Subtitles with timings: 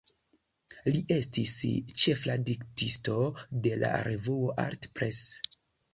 [0.93, 1.51] Li estis
[2.03, 3.19] ĉefredaktisto
[3.67, 5.25] de la revuo "Art Press".